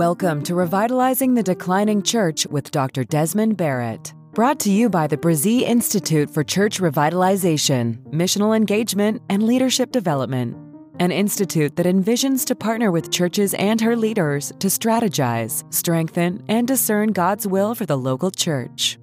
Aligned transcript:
Welcome 0.00 0.42
to 0.44 0.54
Revitalizing 0.54 1.34
the 1.34 1.42
Declining 1.42 2.02
Church 2.02 2.46
with 2.46 2.70
Dr. 2.70 3.04
Desmond 3.04 3.58
Barrett. 3.58 4.14
Brought 4.32 4.58
to 4.60 4.72
you 4.72 4.88
by 4.88 5.06
the 5.06 5.18
Brazee 5.18 5.60
Institute 5.60 6.30
for 6.30 6.42
Church 6.42 6.80
Revitalization, 6.80 7.98
Missional 8.04 8.56
Engagement, 8.56 9.20
and 9.28 9.42
Leadership 9.42 9.92
Development, 9.92 10.56
an 11.00 11.12
institute 11.12 11.76
that 11.76 11.84
envisions 11.84 12.46
to 12.46 12.54
partner 12.54 12.90
with 12.90 13.12
churches 13.12 13.52
and 13.52 13.78
her 13.82 13.94
leaders 13.94 14.54
to 14.60 14.68
strategize, 14.68 15.70
strengthen, 15.70 16.42
and 16.48 16.66
discern 16.66 17.12
God's 17.12 17.46
will 17.46 17.74
for 17.74 17.84
the 17.84 17.98
local 17.98 18.30
church. 18.30 18.98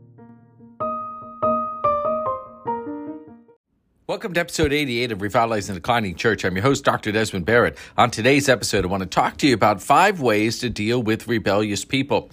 Welcome 4.10 4.32
to 4.36 4.40
episode 4.40 4.72
88 4.72 5.12
of 5.12 5.22
Revitalizing 5.22 5.74
the 5.74 5.82
Declining 5.82 6.16
Church. 6.16 6.46
I'm 6.46 6.56
your 6.56 6.64
host, 6.64 6.86
Dr. 6.86 7.12
Desmond 7.12 7.46
Barrett. 7.46 7.78
On 7.98 8.10
today's 8.10 8.48
episode, 8.48 8.86
I 8.86 8.88
want 8.88 9.04
to 9.04 9.06
talk 9.06 9.36
to 9.40 9.48
you 9.50 9.54
about 9.54 9.82
five 9.82 10.22
ways 10.22 10.60
to 10.60 10.70
deal 10.70 11.04
with 11.04 11.28
rebellious 11.28 11.84
people. 11.84 12.30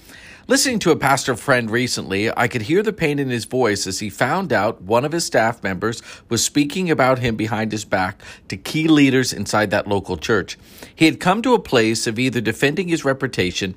Listening 0.47 0.79
to 0.79 0.93
a 0.93 0.97
pastor 0.97 1.35
friend 1.35 1.69
recently, 1.69 2.31
I 2.31 2.47
could 2.47 2.63
hear 2.63 2.85
the 2.85 2.93
pain 2.93 3.19
in 3.19 3.29
his 3.29 3.45
voice 3.45 3.89
as 3.89 3.99
he 3.99 4.09
found 4.09 4.53
out 4.53 4.83
one 4.83 5.05
of 5.05 5.11
his 5.11 5.25
staff 5.25 5.65
members 5.65 6.01
was 6.29 6.45
speaking 6.45 6.93
about 6.93 7.19
him 7.19 7.35
behind 7.35 7.73
his 7.73 7.85
back 7.85 8.23
to 8.47 8.57
key 8.57 8.87
leaders 8.87 9.33
inside 9.33 9.73
that 9.73 9.89
local 9.89 10.17
church. 10.17 10.57
He 10.95 11.07
had 11.07 11.19
come 11.19 11.43
to 11.43 11.55
a 11.55 11.59
place 11.59 12.07
of 12.07 12.21
either 12.21 12.41
defending 12.41 12.87
his 12.87 13.05
reputation 13.05 13.75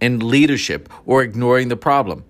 and 0.00 0.20
leadership 0.20 0.88
or 1.04 1.22
ignoring 1.22 1.68
the 1.68 1.76
problem 1.76 2.24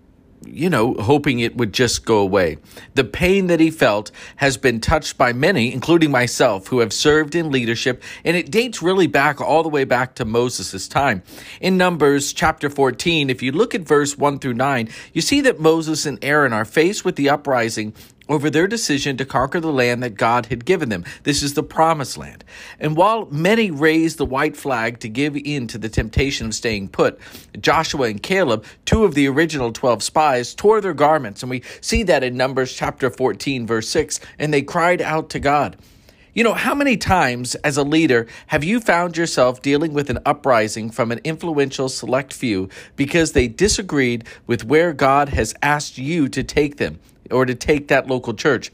you 0.44 0.70
know, 0.70 0.94
hoping 0.94 1.40
it 1.40 1.56
would 1.56 1.72
just 1.72 2.04
go 2.04 2.18
away. 2.18 2.58
The 2.94 3.04
pain 3.04 3.46
that 3.48 3.60
he 3.60 3.70
felt 3.70 4.10
has 4.36 4.56
been 4.56 4.80
touched 4.80 5.18
by 5.18 5.32
many, 5.32 5.72
including 5.72 6.10
myself, 6.10 6.68
who 6.68 6.80
have 6.80 6.92
served 6.92 7.34
in 7.34 7.50
leadership, 7.50 8.02
and 8.24 8.36
it 8.36 8.50
dates 8.50 8.82
really 8.82 9.06
back 9.06 9.40
all 9.40 9.62
the 9.62 9.68
way 9.68 9.84
back 9.84 10.14
to 10.16 10.24
Moses' 10.24 10.88
time. 10.88 11.22
In 11.60 11.76
Numbers 11.76 12.32
chapter 12.32 12.70
14, 12.70 13.30
if 13.30 13.42
you 13.42 13.52
look 13.52 13.74
at 13.74 13.82
verse 13.82 14.16
1 14.16 14.38
through 14.38 14.54
9, 14.54 14.88
you 15.12 15.20
see 15.20 15.40
that 15.42 15.60
Moses 15.60 16.06
and 16.06 16.18
Aaron 16.22 16.52
are 16.52 16.64
faced 16.64 17.04
with 17.04 17.16
the 17.16 17.28
uprising 17.28 17.94
over 18.28 18.50
their 18.50 18.66
decision 18.66 19.16
to 19.16 19.24
conquer 19.24 19.60
the 19.60 19.72
land 19.72 20.02
that 20.02 20.16
God 20.16 20.46
had 20.46 20.64
given 20.64 20.88
them. 20.88 21.04
This 21.22 21.42
is 21.42 21.54
the 21.54 21.62
promised 21.62 22.18
land. 22.18 22.44
And 22.80 22.96
while 22.96 23.26
many 23.26 23.70
raised 23.70 24.18
the 24.18 24.26
white 24.26 24.56
flag 24.56 25.00
to 25.00 25.08
give 25.08 25.36
in 25.36 25.66
to 25.68 25.78
the 25.78 25.88
temptation 25.88 26.46
of 26.46 26.54
staying 26.54 26.88
put, 26.88 27.18
Joshua 27.60 28.08
and 28.08 28.22
Caleb, 28.22 28.64
two 28.84 29.04
of 29.04 29.14
the 29.14 29.28
original 29.28 29.72
12 29.72 30.02
spies, 30.02 30.54
tore 30.54 30.80
their 30.80 30.94
garments. 30.94 31.42
And 31.42 31.50
we 31.50 31.62
see 31.80 32.02
that 32.04 32.22
in 32.22 32.36
Numbers 32.36 32.72
chapter 32.72 33.10
14, 33.10 33.66
verse 33.66 33.88
6. 33.88 34.20
And 34.38 34.52
they 34.52 34.62
cried 34.62 35.00
out 35.00 35.30
to 35.30 35.40
God. 35.40 35.76
You 36.36 36.44
know, 36.44 36.52
how 36.52 36.74
many 36.74 36.98
times 36.98 37.54
as 37.56 37.78
a 37.78 37.82
leader 37.82 38.26
have 38.48 38.62
you 38.62 38.78
found 38.78 39.16
yourself 39.16 39.62
dealing 39.62 39.94
with 39.94 40.10
an 40.10 40.18
uprising 40.26 40.90
from 40.90 41.10
an 41.10 41.20
influential 41.24 41.88
select 41.88 42.34
few 42.34 42.68
because 42.94 43.32
they 43.32 43.48
disagreed 43.48 44.24
with 44.46 44.62
where 44.62 44.92
God 44.92 45.30
has 45.30 45.54
asked 45.62 45.96
you 45.96 46.28
to 46.28 46.42
take 46.42 46.76
them? 46.76 47.00
Or 47.30 47.46
to 47.46 47.54
take 47.54 47.88
that 47.88 48.06
local 48.06 48.34
church. 48.34 48.70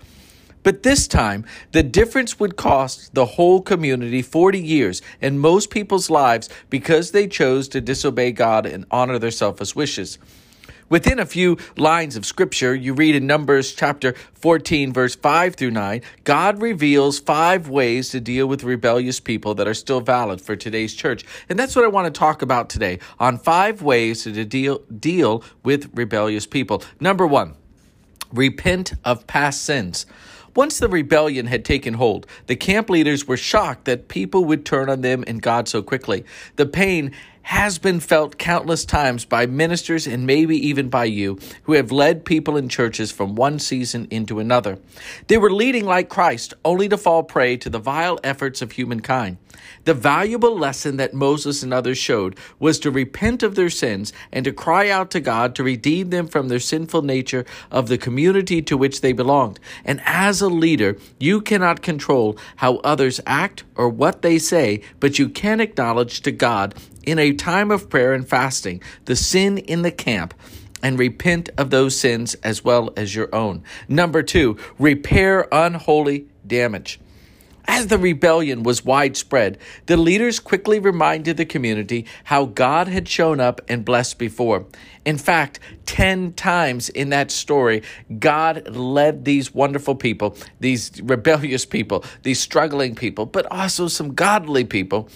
But 0.63 0.85
this 0.85 1.09
time, 1.09 1.45
the 1.73 1.83
difference 1.83 2.39
would 2.39 2.57
cost 2.57 3.15
the 3.15 3.27
whole 3.27 3.61
community 3.61 4.23
40 4.23 4.61
years 4.61 5.03
and 5.21 5.41
most 5.41 5.71
people's 5.71 6.09
lives 6.09 6.49
because 6.71 7.11
they 7.11 7.27
chose 7.27 7.69
to 7.69 7.81
disobey 7.81 8.33
God 8.33 8.67
and 8.67 8.87
honor 8.91 9.19
their 9.19 9.33
selfish 9.33 9.75
wishes. 9.75 10.19
Within 10.89 11.19
a 11.19 11.25
few 11.25 11.57
lines 11.79 12.17
of 12.17 12.27
scripture, 12.27 12.75
you 12.75 12.93
read 12.93 13.15
in 13.15 13.27
Numbers 13.27 13.73
chapter 13.73 14.13
14, 14.35 14.93
verse 14.93 15.15
5 15.15 15.55
through 15.55 15.71
9, 15.71 16.03
God 16.25 16.61
reveals 16.61 17.19
five 17.19 17.67
ways 17.67 18.11
to 18.11 18.21
deal 18.21 18.47
with 18.47 18.63
rebellious 18.63 19.19
people 19.19 19.55
that 19.55 19.67
are 19.67 19.73
still 19.73 20.03
valid 20.03 20.43
for 20.43 20.55
today's 20.55 20.93
church. 20.93 21.25
And 21.49 21.59
that's 21.59 21.75
what 21.75 21.87
I 21.87 21.89
want 21.89 22.13
to 22.13 22.19
talk 22.19 22.43
about 22.43 22.69
today 22.69 22.99
on 23.19 23.39
five 23.39 23.81
ways 23.81 24.25
to 24.25 24.45
deal, 24.45 24.83
deal 24.95 25.43
with 25.63 25.91
rebellious 25.95 26.47
people. 26.47 26.83
Number 27.01 27.27
one, 27.27 27.55
repent 28.33 28.95
of 29.05 29.27
past 29.27 29.63
sins. 29.63 30.07
Once 30.55 30.79
the 30.79 30.89
rebellion 30.89 31.47
had 31.47 31.65
taken 31.65 31.95
hold, 31.95 32.27
the 32.47 32.57
camp 32.57 32.91
leaders 32.91 33.27
were 33.27 33.39
shocked 33.39 33.87
that 33.87 34.09
people 34.09 34.45
would 34.45 34.67
turn 34.67 34.91
on 34.91 35.01
them 35.01 35.25
and 35.27 35.41
God 35.41 35.67
so 35.67 35.83
quickly. 35.83 36.25
The 36.57 36.67
pain 36.67 37.13
has 37.43 37.79
been 37.79 38.01
felt 38.01 38.39
countless 38.39 38.85
times 38.85 39.25
by 39.25 39.47
ministers 39.47 40.07
and 40.07 40.27
maybe 40.27 40.57
even 40.57 40.89
by 40.89 41.05
you 41.05 41.39
who 41.65 41.73
have 41.73 41.93
led 41.93 42.25
people 42.25 42.57
in 42.57 42.69
churches 42.69 43.11
from 43.11 43.35
one 43.35 43.59
season 43.59 44.07
into 44.11 44.39
another. 44.39 44.79
They 45.29 45.39
were 45.39 45.53
leading 45.53 45.85
like 45.85 46.09
Christ, 46.09 46.55
only 46.65 46.89
to 46.89 46.97
fall 46.97 47.23
prey 47.23 47.57
to 47.59 47.71
the 47.71 47.79
vile 47.79 48.19
efforts 48.23 48.63
of 48.63 48.73
humankind. 48.73 49.39
The 49.85 49.95
valuable 49.95 50.57
lesson 50.57 50.97
that 50.99 51.15
Moses 51.15 51.63
and 51.63 51.75
others 51.75 51.99
showed 51.99 52.39
was 52.59 52.79
to 52.81 52.91
repent 52.91 53.43
of 53.43 53.55
their 53.55 53.71
sins 53.71 54.13
and 54.31 54.45
to 54.45 54.53
cry 54.53 54.89
out 54.89 55.11
to 55.11 55.21
God 55.21 55.55
to 55.57 55.65
redeem 55.65 56.11
them 56.11 56.29
from 56.29 56.49
their 56.49 56.61
sinful 56.61 57.03
nature 57.03 57.45
of 57.71 57.89
the 57.89 57.99
community 57.99 58.63
to 58.63 58.77
which 58.77 59.01
they 59.01 59.13
belonged. 59.13 59.59
And 59.85 60.01
as 60.05 60.41
a 60.41 60.49
leader, 60.49 60.97
you 61.19 61.41
cannot 61.41 61.83
control 61.83 62.37
how 62.57 62.77
others 62.77 63.21
act 63.27 63.65
or 63.75 63.89
what 63.89 64.23
they 64.23 64.39
say, 64.39 64.83
but 65.01 65.19
you 65.19 65.29
can 65.29 65.61
acknowledge 65.61 66.21
to 66.23 66.31
God 66.31 66.75
in 67.05 67.19
a 67.19 67.33
time 67.33 67.71
of 67.71 67.89
prayer 67.89 68.13
and 68.13 68.29
fasting 68.29 68.83
the 69.05 69.17
sin 69.17 69.59
in 69.59 69.83
the 69.83 69.91
camp 69.91 70.35
and 70.83 70.99
repent 70.99 71.49
of 71.57 71.71
those 71.71 71.99
sins 71.99 72.35
as 72.43 72.65
well 72.65 72.93
as 72.97 73.15
your 73.15 73.33
own. 73.35 73.63
Number 73.89 74.23
two, 74.23 74.57
repair 74.79 75.47
unholy 75.53 76.27
damage. 76.47 76.99
As 77.69 77.87
the 77.87 77.99
rebellion 77.99 78.65
was 78.65 78.85
widespread, 78.85 79.57
the 79.87 79.97
leaders 79.97 80.41
quickly 80.41 80.81
reminded 80.81 81.37
the 81.37 81.45
community 81.45 82.07
how 82.25 82.47
God 82.47 82.89
had 82.89 83.09
shown 83.09 83.39
up 83.39 83.61
and 83.69 83.85
blessed 83.85 84.19
before. 84.19 84.67
In 85.05 85.17
fact, 85.17 85.61
10 85.87 86.33
times 86.33 86.89
in 86.89 87.11
that 87.11 87.31
story, 87.31 87.83
God 88.19 88.69
led 88.75 89.25
these 89.25 89.55
wonderful 89.55 89.95
people, 89.95 90.37
these 90.59 91.01
rebellious 91.05 91.65
people, 91.65 92.05
these 92.25 92.41
struggling 92.41 92.97
people, 92.97 93.27
but 93.27 93.47
also 93.53 93.87
some 93.87 94.15
godly 94.15 94.65
people 94.65 95.09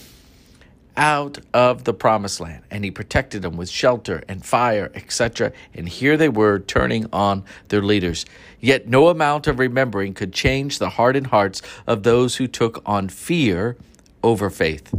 out 0.96 1.38
of 1.52 1.84
the 1.84 1.94
promised 1.94 2.40
land. 2.40 2.62
And 2.70 2.84
he 2.84 2.90
protected 2.90 3.42
them 3.42 3.56
with 3.56 3.68
shelter 3.68 4.22
and 4.28 4.44
fire 4.44 4.90
etc 4.94 5.52
and 5.74 5.88
here 5.88 6.16
they 6.16 6.28
were 6.28 6.58
turning 6.58 7.06
on 7.12 7.44
their 7.68 7.82
leaders. 7.82 8.24
Yet 8.60 8.88
no 8.88 9.08
amount 9.08 9.46
of 9.46 9.58
remembering 9.58 10.14
could 10.14 10.32
change 10.32 10.78
the 10.78 10.90
hardened 10.90 11.28
hearts 11.28 11.62
of 11.86 12.02
those 12.02 12.36
who 12.36 12.46
took 12.46 12.82
on 12.86 13.08
fear 13.08 13.76
over 14.22 14.50
faith. 14.50 14.94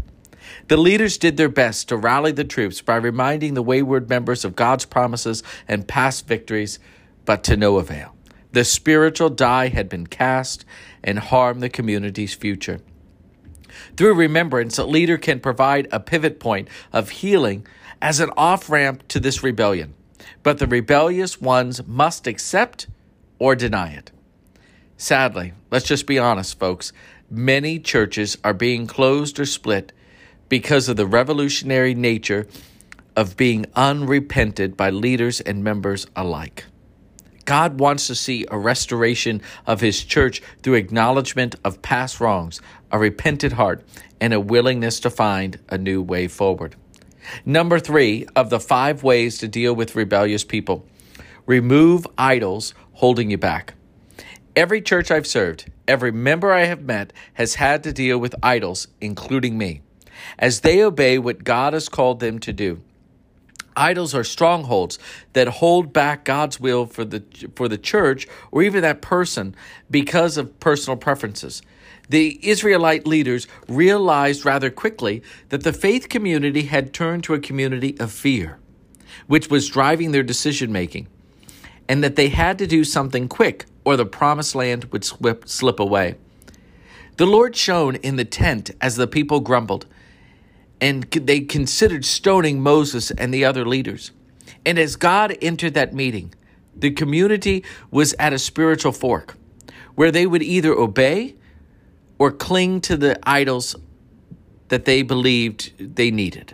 The 0.67 0.77
leaders 0.77 1.17
did 1.17 1.37
their 1.37 1.49
best 1.49 1.89
to 1.89 1.97
rally 1.97 2.31
the 2.31 2.43
troops 2.43 2.81
by 2.81 2.95
reminding 2.95 3.53
the 3.53 3.61
wayward 3.61 4.09
members 4.09 4.45
of 4.45 4.55
God's 4.55 4.85
promises 4.85 5.43
and 5.67 5.87
past 5.87 6.27
victories 6.27 6.79
but 7.25 7.43
to 7.45 7.57
no 7.57 7.77
avail. 7.77 8.15
The 8.51 8.63
spiritual 8.63 9.29
die 9.29 9.67
had 9.67 9.89
been 9.89 10.07
cast 10.07 10.65
and 11.03 11.19
harmed 11.19 11.61
the 11.61 11.69
community's 11.69 12.33
future 12.33 12.79
through 13.95 14.13
remembrance, 14.13 14.77
a 14.77 14.85
leader 14.85 15.17
can 15.17 15.39
provide 15.39 15.88
a 15.91 15.99
pivot 15.99 16.39
point 16.39 16.67
of 16.93 17.09
healing 17.09 17.65
as 18.01 18.19
an 18.19 18.31
off 18.38 18.69
ramp 18.69 19.07
to 19.09 19.19
this 19.19 19.43
rebellion. 19.43 19.93
But 20.43 20.59
the 20.59 20.67
rebellious 20.67 21.41
ones 21.41 21.85
must 21.85 22.27
accept 22.27 22.88
or 23.39 23.55
deny 23.55 23.91
it. 23.91 24.11
Sadly, 24.97 25.53
let's 25.69 25.85
just 25.85 26.07
be 26.07 26.17
honest, 26.17 26.59
folks, 26.59 26.91
many 27.29 27.79
churches 27.79 28.38
are 28.43 28.53
being 28.53 28.88
closed 28.88 29.39
or 29.39 29.45
split 29.45 29.91
because 30.49 30.89
of 30.89 30.97
the 30.97 31.05
revolutionary 31.05 31.94
nature 31.94 32.47
of 33.15 33.38
being 33.38 33.65
unrepented 33.75 34.77
by 34.77 34.89
leaders 34.89 35.41
and 35.41 35.63
members 35.63 36.07
alike. 36.15 36.65
God 37.47 37.79
wants 37.79 38.07
to 38.07 38.15
see 38.15 38.45
a 38.51 38.57
restoration 38.57 39.41
of 39.65 39.79
his 39.79 40.03
church 40.03 40.41
through 40.61 40.73
acknowledgement 40.73 41.55
of 41.63 41.81
past 41.81 42.19
wrongs, 42.19 42.59
a 42.91 42.99
repentant 42.99 43.53
heart, 43.53 43.85
and 44.19 44.33
a 44.33 44.39
willingness 44.39 44.99
to 44.99 45.09
find 45.09 45.57
a 45.69 45.77
new 45.77 46.01
way 46.01 46.27
forward. 46.27 46.75
Number 47.45 47.79
three 47.79 48.27
of 48.35 48.49
the 48.49 48.59
five 48.59 49.01
ways 49.01 49.38
to 49.38 49.47
deal 49.47 49.73
with 49.73 49.95
rebellious 49.95 50.44
people 50.44 50.85
remove 51.45 52.05
idols 52.17 52.73
holding 52.91 53.31
you 53.31 53.38
back. 53.38 53.75
Every 54.53 54.81
church 54.81 55.09
I've 55.09 55.25
served, 55.25 55.71
every 55.88 56.11
member 56.11 56.51
I 56.51 56.65
have 56.65 56.81
met 56.81 57.13
has 57.35 57.55
had 57.55 57.81
to 57.85 57.93
deal 57.93 58.17
with 58.17 58.35
idols, 58.43 58.89
including 59.00 59.57
me, 59.57 59.83
as 60.38 60.59
they 60.59 60.83
obey 60.83 61.17
what 61.17 61.45
God 61.45 61.71
has 61.71 61.88
called 61.88 62.19
them 62.19 62.39
to 62.39 62.51
do. 62.51 62.81
Idols 63.77 64.15
are 64.15 64.24
strongholds 64.24 64.97
that 65.33 65.47
hold 65.47 65.94
back 65.94 66.25
God's 66.25 66.59
will 66.59 66.88
for 66.88 67.06
the 67.06 67.24
for 67.56 67.69
the 67.69 67.77
church 67.77 68.27
or 68.51 68.63
even 68.63 68.81
that 68.81 69.01
person 69.01 69.56
because 69.89 70.35
of 70.35 70.59
personal 70.59 70.97
preferences. 70.97 71.62
The 72.09 72.39
Israelite 72.41 73.06
leaders 73.06 73.47
realized 73.68 74.45
rather 74.45 74.69
quickly 74.69 75.21
that 75.50 75.63
the 75.63 75.74
faith 75.74 76.09
community 76.09 76.63
had 76.63 76.94
turned 76.94 77.24
to 77.25 77.33
a 77.33 77.39
community 77.39 77.97
of 78.00 78.12
fear, 78.12 78.57
which 79.27 79.50
was 79.50 79.69
driving 79.69 80.12
their 80.12 80.24
decision 80.24 80.71
making, 80.71 81.07
and 81.88 82.03
that 82.03 82.15
they 82.15 82.29
had 82.29 82.57
to 82.59 82.68
do 82.68 82.83
something 82.83 83.27
quick 83.27 83.65
or 83.85 83.95
the 83.95 84.06
promised 84.06 84.56
land 84.56 84.85
would 84.85 85.03
slip, 85.03 85.47
slip 85.47 85.79
away. 85.79 86.15
The 87.18 87.25
Lord 87.25 87.56
shone 87.56 87.95
in 87.95 88.15
the 88.15 88.25
tent 88.25 88.71
as 88.79 88.95
the 88.95 89.07
people 89.07 89.39
grumbled 89.39 89.85
and 90.79 91.03
they 91.03 91.41
considered 91.41 92.06
stoning 92.06 92.62
Moses 92.62 93.12
and 93.12 93.33
the 93.33 93.45
other 93.45 93.65
leaders. 93.65 94.12
And 94.65 94.77
as 94.77 94.95
God 94.95 95.35
entered 95.41 95.74
that 95.74 95.94
meeting, 95.94 96.33
the 96.75 96.91
community 96.91 97.63
was 97.89 98.13
at 98.19 98.33
a 98.33 98.39
spiritual 98.39 98.91
fork 98.91 99.35
where 99.95 100.12
they 100.12 100.27
would 100.27 100.44
either 100.44 100.74
obey 100.74 101.35
or 102.19 102.31
cling 102.31 102.81
to 102.81 102.97
the 102.97 103.19
idols 103.24 103.75
that 104.68 104.85
they 104.85 105.01
believed 105.01 105.95
they 105.95 106.12
needed. 106.12 106.53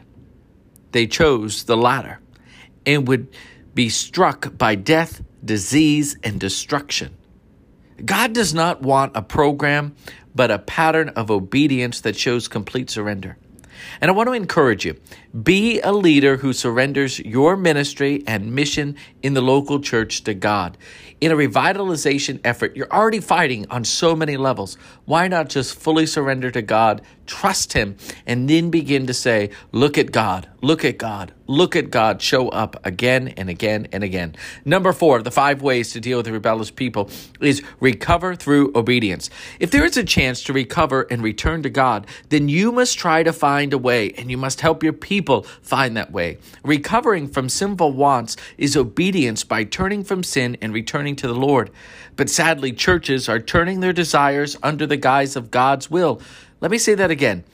They 0.92 1.08
chose 1.08 1.64
the 1.64 1.76
latter 1.76 2.20
and 2.86 3.08
would 3.08 3.28
be 3.74 3.90
struck 3.90 4.58
by 4.58 4.76
death, 4.76 5.22
disease, 5.44 6.16
and 6.24 6.40
destruction. 6.40 7.18
God 8.04 8.34
does 8.34 8.54
not 8.54 8.82
want 8.82 9.14
a 9.16 9.22
program, 9.22 9.96
but 10.36 10.52
a 10.52 10.60
pattern 10.60 11.10
of 11.10 11.32
obedience 11.32 12.02
that 12.02 12.16
shows 12.16 12.48
complete 12.48 12.90
surrender. 12.90 13.38
And 14.02 14.10
I 14.10 14.14
want 14.14 14.28
to 14.28 14.34
encourage 14.34 14.86
you 14.86 15.00
be 15.42 15.82
a 15.82 15.92
leader 15.92 16.38
who 16.38 16.54
surrenders 16.54 17.18
your 17.20 17.58
ministry 17.58 18.24
and 18.28 18.54
mission 18.54 18.96
in 19.24 19.34
the 19.34 19.42
local 19.42 19.80
church 19.80 20.24
to 20.26 20.36
God. 20.36 20.78
In 21.22 21.32
a 21.32 21.36
revitalization 21.36 22.40
effort, 22.44 22.76
you're 22.76 22.92
already 22.92 23.20
fighting 23.20 23.66
on 23.70 23.84
so 23.84 24.16
many 24.16 24.38
levels. 24.38 24.78
Why 25.06 25.28
not 25.28 25.50
just 25.50 25.76
fully 25.80 26.06
surrender 26.06 26.52
to 26.52 26.62
God, 26.62 27.02
trust 27.26 27.74
Him, 27.74 27.96
and 28.28 28.50
then 28.50 28.70
begin 28.70 29.08
to 29.08 29.14
say, 29.14 29.50
Look 29.72 29.98
at 29.98 30.12
God, 30.12 30.50
look 30.62 30.84
at 30.84 30.98
God, 30.98 31.32
look 31.48 31.78
at 31.78 31.90
God 31.92 32.22
show 32.22 32.50
up 32.50 32.76
again 32.86 33.30
and 33.30 33.50
again 33.50 33.88
and 33.94 34.04
again. 34.04 34.36
Number 34.66 34.92
four, 34.92 35.22
the 35.22 35.32
five 35.32 35.62
ways 35.62 35.94
to 35.94 36.02
deal 36.02 36.18
with 36.18 36.28
rebellious 36.28 36.72
people 36.72 37.10
is 37.40 37.64
recover 37.80 38.36
through 38.36 38.74
obedience. 38.76 39.30
If 39.62 39.72
there 39.72 39.86
is 39.86 39.96
a 39.96 40.04
chance 40.04 40.44
to 40.44 40.54
recover 40.54 41.08
and 41.10 41.24
return 41.24 41.64
to 41.64 41.70
God, 41.70 42.06
then 42.30 42.50
you 42.50 42.72
must 42.74 42.98
try 42.98 43.24
to 43.24 43.32
find 43.32 43.72
a 43.72 43.78
way 43.78 44.12
and 44.12 44.30
you 44.30 44.38
must 44.38 44.60
help 44.60 44.84
your 44.84 44.94
people 44.94 45.23
people 45.24 45.44
find 45.62 45.96
that 45.96 46.12
way. 46.12 46.38
Recovering 46.66 47.30
from 47.30 47.48
sinful 47.48 47.94
wants 47.94 48.36
is 48.58 48.76
obedience 48.76 49.46
by 49.46 49.64
turning 49.64 50.04
from 50.04 50.22
sin 50.22 50.58
and 50.62 50.74
returning 50.74 51.16
to 51.16 51.28
the 51.28 51.34
Lord. 51.34 51.72
But 52.18 52.30
sadly, 52.30 52.74
churches 52.74 53.30
are 53.30 53.40
turning 53.40 53.80
their 53.80 53.94
desires 53.94 54.58
under 54.62 54.86
the 54.86 54.98
guise 54.98 55.38
of 55.38 55.50
God's 55.50 55.90
will. 55.90 56.22
Let 56.60 56.72
me 56.72 56.78
say 56.78 56.94
that 56.96 57.10
again. 57.10 57.46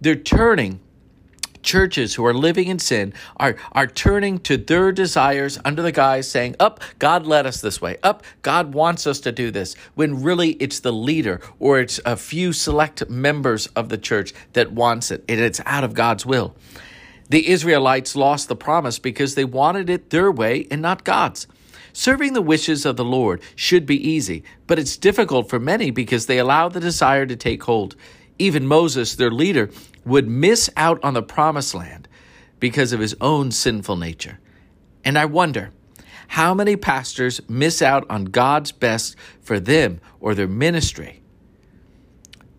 They're 0.00 0.16
turning 0.16 0.80
churches 1.62 2.14
who 2.14 2.24
are 2.24 2.32
living 2.32 2.68
in 2.68 2.78
sin 2.78 3.12
are, 3.36 3.56
are 3.72 3.86
turning 3.86 4.38
to 4.38 4.56
their 4.56 4.90
desires 4.90 5.58
under 5.66 5.82
the 5.82 5.92
guise 5.92 6.30
saying, 6.30 6.56
Up, 6.58 6.80
God 6.98 7.26
led 7.26 7.44
us 7.44 7.60
this 7.60 7.78
way. 7.78 7.98
Up, 8.02 8.22
God 8.40 8.72
wants 8.72 9.06
us 9.06 9.20
to 9.20 9.32
do 9.32 9.50
this. 9.50 9.74
When 9.94 10.22
really 10.22 10.52
it's 10.52 10.80
the 10.80 10.92
leader 10.92 11.42
or 11.58 11.78
it's 11.78 12.00
a 12.06 12.16
few 12.16 12.54
select 12.54 13.10
members 13.10 13.66
of 13.68 13.90
the 13.90 13.98
church 13.98 14.32
that 14.54 14.72
wants 14.72 15.10
it, 15.10 15.24
and 15.28 15.40
it's 15.40 15.60
out 15.66 15.84
of 15.84 15.92
God's 15.92 16.24
will. 16.24 16.54
The 17.28 17.48
Israelites 17.48 18.16
lost 18.16 18.48
the 18.48 18.56
promise 18.56 18.98
because 18.98 19.34
they 19.34 19.44
wanted 19.44 19.90
it 19.90 20.10
their 20.10 20.30
way 20.30 20.66
and 20.70 20.80
not 20.80 21.04
God's. 21.04 21.46
Serving 21.92 22.32
the 22.32 22.42
wishes 22.42 22.86
of 22.86 22.96
the 22.96 23.04
Lord 23.04 23.42
should 23.54 23.84
be 23.84 24.08
easy, 24.08 24.44
but 24.66 24.78
it's 24.78 24.96
difficult 24.96 25.48
for 25.48 25.58
many 25.58 25.90
because 25.90 26.26
they 26.26 26.38
allow 26.38 26.68
the 26.68 26.80
desire 26.80 27.26
to 27.26 27.36
take 27.36 27.62
hold. 27.64 27.96
Even 28.38 28.66
Moses, 28.66 29.16
their 29.16 29.30
leader, 29.30 29.70
would 30.04 30.28
miss 30.28 30.70
out 30.76 31.02
on 31.02 31.14
the 31.14 31.22
promised 31.22 31.74
land 31.74 32.08
because 32.60 32.92
of 32.92 33.00
his 33.00 33.16
own 33.20 33.50
sinful 33.50 33.96
nature. 33.96 34.38
And 35.04 35.18
I 35.18 35.24
wonder, 35.24 35.72
how 36.28 36.54
many 36.54 36.76
pastors 36.76 37.40
miss 37.48 37.82
out 37.82 38.06
on 38.10 38.26
God's 38.26 38.70
best 38.70 39.16
for 39.40 39.58
them 39.58 40.00
or 40.20 40.34
their 40.34 40.46
ministry 40.46 41.22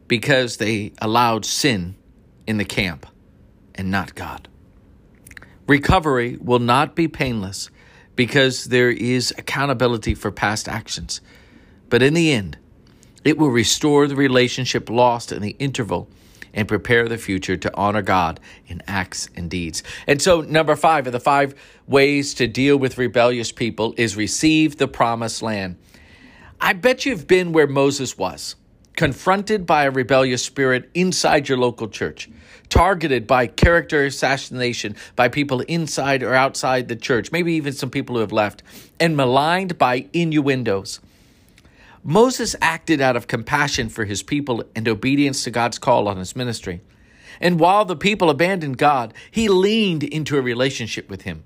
because 0.08 0.58
they 0.58 0.92
allowed 1.00 1.46
sin 1.46 1.96
in 2.48 2.58
the 2.58 2.66
camp 2.66 3.06
and 3.76 3.92
not 3.92 4.16
God? 4.16 4.48
Recovery 5.70 6.36
will 6.42 6.58
not 6.58 6.96
be 6.96 7.08
painless 7.08 7.70
because 8.16 8.66
there 8.66 8.90
is 8.90 9.32
accountability 9.38 10.16
for 10.16 10.32
past 10.32 10.68
actions. 10.68 11.22
But 11.90 12.02
in 12.02 12.16
the 12.16 12.32
end, 12.32 12.58
it 13.24 13.38
will 13.38 13.52
restore 13.52 14.08
the 14.08 14.16
relationship 14.16 14.90
lost 14.90 15.32
in 15.32 15.44
the 15.44 15.56
interval 15.60 16.10
and 16.56 16.68
prepare 16.68 17.08
the 17.08 17.20
future 17.20 17.56
to 17.56 17.76
honor 17.76 18.02
God 18.02 18.40
in 18.66 18.82
acts 18.88 19.30
and 19.36 19.48
deeds. 19.48 19.84
And 20.08 20.20
so, 20.20 20.42
number 20.42 20.76
five 20.76 21.06
of 21.06 21.14
the 21.14 21.20
five 21.20 21.54
ways 21.86 22.34
to 22.34 22.48
deal 22.48 22.76
with 22.76 22.98
rebellious 22.98 23.52
people 23.52 23.94
is 23.96 24.18
receive 24.18 24.78
the 24.78 24.88
promised 24.88 25.44
land. 25.44 25.78
I 26.60 26.74
bet 26.74 27.06
you've 27.06 27.28
been 27.28 27.52
where 27.52 27.68
Moses 27.68 28.18
was 28.18 28.56
confronted 29.00 29.66
by 29.66 29.86
a 29.86 29.92
rebellious 29.92 30.44
spirit 30.44 30.90
inside 30.94 31.48
your 31.48 31.58
local 31.58 31.88
church, 31.88 32.30
targeted 32.68 33.26
by 33.26 33.48
character 33.48 34.04
assassination 34.04 34.94
by 35.16 35.30
people 35.30 35.62
inside 35.62 36.22
or 36.22 36.34
outside 36.34 36.90
the 36.90 36.98
church, 36.98 37.32
maybe 37.32 37.54
even 37.54 37.72
some 37.72 37.90
people 37.90 38.16
who 38.16 38.20
have 38.20 38.34
left, 38.34 38.62
and 39.00 39.16
maligned 39.16 39.78
by 39.78 40.06
innuendos. 40.12 41.00
Moses 42.04 42.58
acted 42.60 43.00
out 43.00 43.16
of 43.16 43.28
compassion 43.28 43.88
for 43.88 44.04
his 44.04 44.22
people 44.22 44.66
and 44.76 44.86
obedience 44.86 45.46
to 45.46 45.50
God's 45.50 45.80
call 45.80 46.10
on 46.10 46.18
his 46.18 46.36
ministry. 46.36 46.82
And 47.40 47.58
while 47.58 47.86
the 47.86 47.96
people 47.96 48.30
abandoned 48.30 48.78
God, 48.78 49.14
he 49.32 49.48
leaned 49.48 50.04
into 50.04 50.38
a 50.38 50.42
relationship 50.42 51.10
with 51.10 51.22
him. 51.22 51.46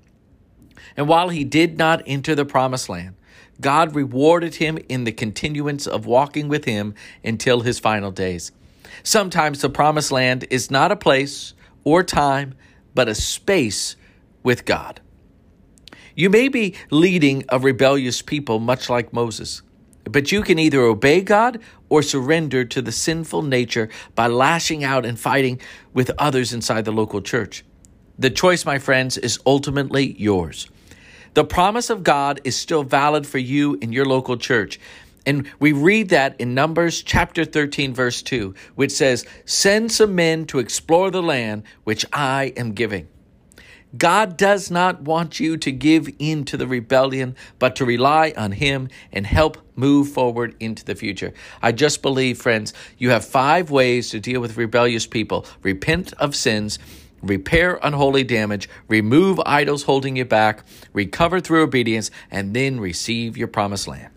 And 0.96 1.06
while 1.06 1.28
he 1.28 1.44
did 1.44 1.78
not 1.78 2.02
enter 2.04 2.34
the 2.34 2.44
promised 2.44 2.88
land, 2.88 3.14
God 3.60 3.94
rewarded 3.94 4.56
him 4.56 4.78
in 4.88 5.04
the 5.04 5.12
continuance 5.12 5.86
of 5.86 6.06
walking 6.06 6.48
with 6.48 6.64
him 6.64 6.94
until 7.22 7.60
his 7.60 7.78
final 7.78 8.10
days. 8.10 8.52
Sometimes 9.02 9.60
the 9.60 9.70
promised 9.70 10.12
land 10.12 10.46
is 10.50 10.70
not 10.70 10.92
a 10.92 10.96
place 10.96 11.54
or 11.84 12.02
time, 12.02 12.54
but 12.94 13.08
a 13.08 13.14
space 13.14 13.96
with 14.42 14.64
God. 14.64 15.00
You 16.16 16.30
may 16.30 16.48
be 16.48 16.74
leading 16.90 17.44
a 17.48 17.58
rebellious 17.58 18.22
people, 18.22 18.60
much 18.60 18.88
like 18.88 19.12
Moses, 19.12 19.62
but 20.04 20.30
you 20.30 20.42
can 20.42 20.58
either 20.58 20.82
obey 20.82 21.20
God 21.22 21.60
or 21.88 22.02
surrender 22.02 22.64
to 22.64 22.82
the 22.82 22.92
sinful 22.92 23.42
nature 23.42 23.88
by 24.14 24.28
lashing 24.28 24.84
out 24.84 25.04
and 25.04 25.18
fighting 25.18 25.60
with 25.92 26.10
others 26.18 26.52
inside 26.52 26.84
the 26.84 26.92
local 26.92 27.20
church. 27.20 27.64
The 28.18 28.30
choice, 28.30 28.64
my 28.64 28.78
friends, 28.78 29.18
is 29.18 29.40
ultimately 29.44 30.14
yours. 30.20 30.68
The 31.34 31.44
promise 31.44 31.90
of 31.90 32.04
God 32.04 32.40
is 32.44 32.56
still 32.56 32.84
valid 32.84 33.26
for 33.26 33.38
you 33.38 33.74
in 33.82 33.92
your 33.92 34.06
local 34.06 34.36
church. 34.36 34.78
And 35.26 35.50
we 35.58 35.72
read 35.72 36.10
that 36.10 36.40
in 36.40 36.54
Numbers 36.54 37.02
chapter 37.02 37.44
13, 37.44 37.92
verse 37.92 38.22
2, 38.22 38.54
which 38.76 38.92
says, 38.92 39.26
Send 39.44 39.90
some 39.90 40.14
men 40.14 40.46
to 40.46 40.60
explore 40.60 41.10
the 41.10 41.22
land 41.22 41.64
which 41.82 42.06
I 42.12 42.52
am 42.56 42.72
giving. 42.72 43.08
God 43.96 44.36
does 44.36 44.70
not 44.70 45.02
want 45.02 45.40
you 45.40 45.56
to 45.56 45.72
give 45.72 46.08
in 46.18 46.44
to 46.46 46.56
the 46.56 46.66
rebellion, 46.66 47.36
but 47.58 47.76
to 47.76 47.84
rely 47.84 48.32
on 48.36 48.52
Him 48.52 48.88
and 49.12 49.26
help 49.26 49.58
move 49.76 50.08
forward 50.08 50.54
into 50.60 50.84
the 50.84 50.94
future. 50.94 51.32
I 51.62 51.72
just 51.72 52.02
believe, 52.02 52.40
friends, 52.40 52.72
you 52.98 53.10
have 53.10 53.24
five 53.24 53.70
ways 53.70 54.10
to 54.10 54.20
deal 54.20 54.40
with 54.40 54.56
rebellious 54.56 55.06
people 55.06 55.46
repent 55.62 56.12
of 56.14 56.34
sins 56.34 56.78
repair 57.26 57.78
unholy 57.82 58.24
damage, 58.24 58.68
remove 58.88 59.40
idols 59.44 59.84
holding 59.84 60.16
you 60.16 60.24
back, 60.24 60.64
recover 60.92 61.40
through 61.40 61.62
obedience, 61.62 62.10
and 62.30 62.54
then 62.54 62.80
receive 62.80 63.36
your 63.36 63.48
promised 63.48 63.88
land. 63.88 64.10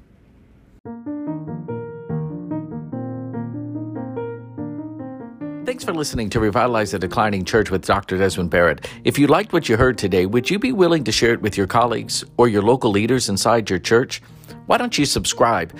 Thanks 5.68 5.84
for 5.84 5.94
listening 5.94 6.30
to 6.30 6.40
Revitalize 6.40 6.92
the 6.92 6.98
Declining 6.98 7.44
Church 7.44 7.70
with 7.70 7.86
Dr. 7.86 8.18
Desmond 8.18 8.50
Barrett. 8.50 8.90
If 9.04 9.20
you 9.20 9.28
liked 9.28 9.52
what 9.52 9.68
you 9.68 9.76
heard 9.76 9.98
today, 9.98 10.26
would 10.26 10.50
you 10.50 10.60
be 10.60 10.72
willing 10.72 11.04
to 11.04 11.12
share 11.12 11.34
it 11.34 11.42
with 11.42 11.58
your 11.58 11.68
colleagues 11.68 12.24
or 12.38 12.48
your 12.48 12.62
local 12.62 12.90
leaders 12.90 13.28
inside 13.28 13.70
your 13.70 13.78
church? 13.78 14.22
Why 14.68 14.78
don't 14.78 14.98
you 14.98 15.06
subscribe 15.06 15.78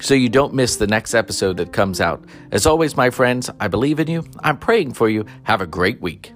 so 0.00 0.14
you 0.14 0.28
don't 0.28 0.54
miss 0.54 0.76
the 0.76 0.88
next 0.88 1.14
episode 1.14 1.56
that 1.58 1.72
comes 1.72 2.00
out? 2.00 2.24
As 2.50 2.66
always, 2.66 2.96
my 2.96 3.10
friends, 3.10 3.48
I 3.60 3.68
believe 3.68 4.00
in 4.00 4.08
you. 4.08 4.24
I'm 4.40 4.58
praying 4.58 4.94
for 4.94 5.08
you. 5.08 5.24
Have 5.44 5.60
a 5.60 5.66
great 5.66 6.00
week. 6.00 6.32